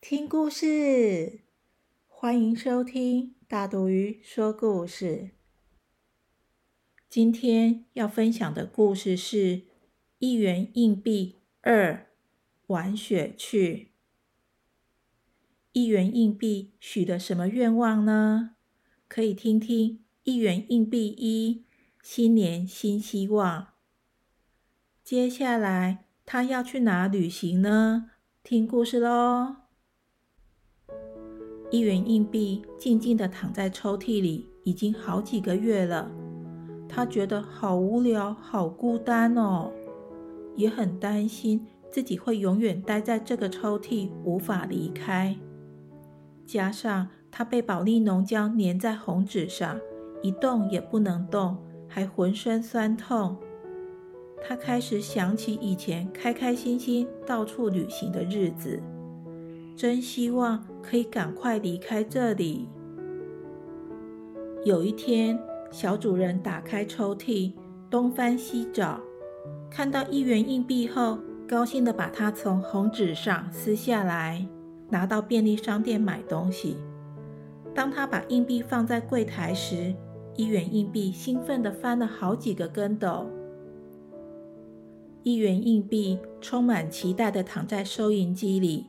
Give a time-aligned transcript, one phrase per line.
[0.00, 1.40] 听故事，
[2.08, 5.32] 欢迎收听大肚鱼说故事。
[7.08, 9.64] 今天要分享的故事是
[10.18, 12.06] 一元硬币二
[12.68, 13.92] 玩雪去。
[15.72, 18.56] 一元硬币许的什么愿望呢？
[19.06, 21.66] 可以听听一元硬币一
[22.02, 23.74] 新年新希望。
[25.04, 28.10] 接下来他要去哪旅行呢？
[28.42, 29.69] 听故事喽。
[31.70, 36.10] 一元硬币静静地躺在抽屉里，已经好几个月了。
[36.88, 39.70] 他觉得好无聊、好孤单哦，
[40.56, 45.36] 也很担心自己会永远待在这个抽屉，无法离开。
[46.44, 49.78] 加上他被保利浓胶粘在红纸上，
[50.20, 53.36] 一动也不能动，还浑身酸痛。
[54.42, 58.82] 他开始想起以前开开心心到处旅行的日子。
[59.76, 62.68] 真希望可以赶快离开这里。
[64.64, 65.38] 有一天，
[65.70, 67.52] 小主人打开抽屉，
[67.88, 69.00] 东翻西找，
[69.70, 71.18] 看到一元硬币后，
[71.48, 74.46] 高兴地把它从红纸上撕下来，
[74.90, 76.76] 拿到便利商店买东西。
[77.74, 79.94] 当他把硬币放在柜台时，
[80.36, 83.30] 一元硬币兴奋地翻了好几个跟斗。
[85.22, 88.86] 一元硬币充满期待地躺在收银机里。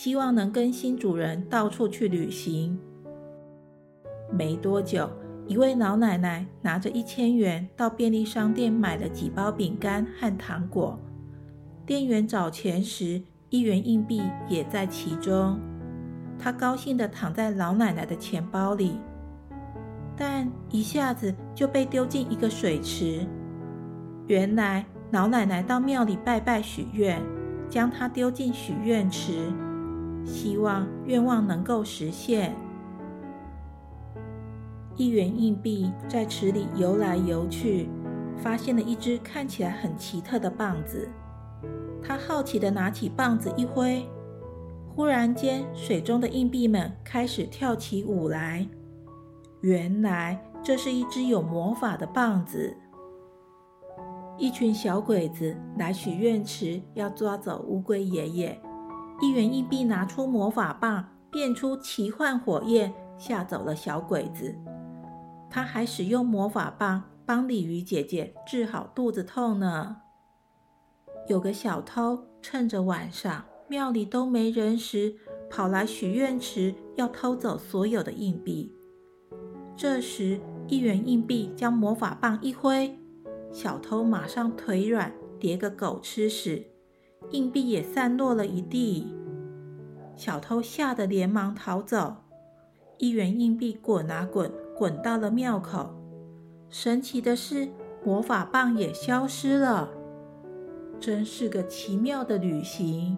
[0.00, 2.78] 希望能跟新主人到处去旅行。
[4.30, 5.10] 没多久，
[5.48, 10.96] 一位老奶奶拿着一千元到便利商店买了几包饼干和糖果。
[11.84, 15.58] 店员找钱时，一元硬币也在其中。
[16.38, 19.00] 他高兴地躺在老奶奶的钱包里，
[20.16, 23.26] 但一下子就被丢进一个水池。
[24.28, 27.20] 原来老奶奶到庙里拜拜许愿，
[27.68, 29.52] 将它丢进许愿池。
[30.24, 32.54] 希望愿望能够实现。
[34.96, 37.88] 一元硬币在池里游来游去，
[38.36, 41.08] 发现了一只看起来很奇特的棒子。
[42.02, 44.04] 他好奇地拿起棒子一挥，
[44.88, 48.66] 忽然间，水中的硬币们开始跳起舞来。
[49.60, 52.76] 原来这是一只有魔法的棒子。
[54.36, 58.60] 一群小鬼子来许愿池，要抓走乌龟爷爷。
[59.20, 64.54] 一元硬币拿出魔法棒，变出奇幻火焰，吓走了小鬼子。
[65.50, 69.96] 他还使用魔法棒帮鲤鱼姐姐治好肚子痛呢。
[71.26, 75.16] 有个小偷趁着晚上庙里都没人时，
[75.50, 78.72] 跑来许愿池要偷走所有的硬币。
[79.76, 82.96] 这时，一元硬币将魔法棒一挥，
[83.50, 86.66] 小偷马上腿软，跌个狗吃屎。
[87.30, 89.06] 硬币也散落了一地，
[90.16, 92.16] 小偷吓得连忙逃走。
[92.96, 95.90] 一元硬币滚啊滚，滚到了庙口。
[96.70, 97.68] 神奇的是，
[98.04, 99.90] 魔法棒也消失了。
[100.98, 103.16] 真是个奇妙的旅行。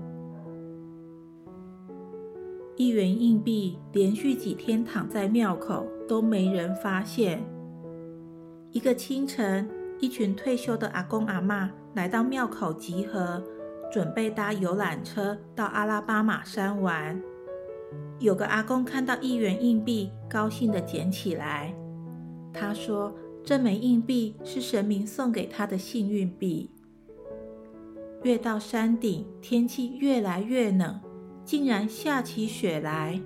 [2.76, 7.42] 一元硬币连续几天躺在庙口，都没人发现。
[8.72, 13.42] 一个清晨，一群退休的阿公阿妈来到庙口集合。
[13.90, 17.20] 准备搭游览车到阿拉巴马山玩。
[18.18, 21.74] 有个阿公看到一元硬币，高兴地捡起来。
[22.52, 26.70] 他说：“这枚硬币是神明送给他的幸运币。”
[28.22, 31.00] 越到山顶，天气越来越冷，
[31.44, 33.20] 竟然下起雪来。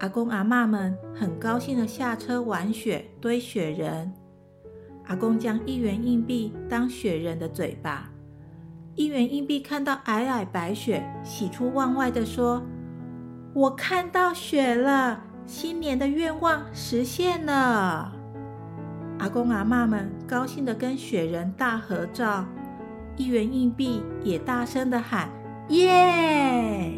[0.00, 4.12] 阿公阿妈们很高兴地下车玩雪、堆雪人。
[5.06, 8.11] 阿公将一元硬币当雪人的嘴巴。
[8.94, 12.62] 一元硬币看到皑皑白雪，喜出望外地说
[13.54, 18.12] ：“我看到雪了，新年的愿望实现了。”
[19.18, 22.44] 阿公阿妈们高兴地跟雪人大合照，
[23.16, 25.30] 一元硬币也大声地喊
[25.70, 26.92] ：“耶！”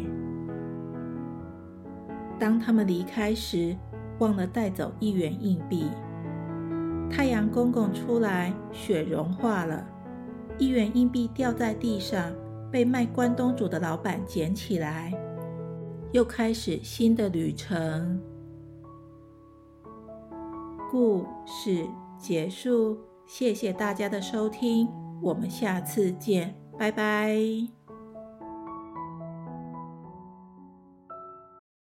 [2.37, 3.73] 当他们离开时，
[4.19, 5.87] 忘了带走一元硬币。
[7.09, 9.85] 太阳公公出来，雪融化了。
[10.57, 12.33] 一元硬币掉在地上，
[12.71, 15.13] 被卖关东煮的老板捡起来。
[16.11, 18.21] 又开始新的旅程。
[20.89, 21.85] 故事
[22.17, 24.87] 结束，谢谢大家的收听，
[25.21, 27.84] 我们下次见，拜拜。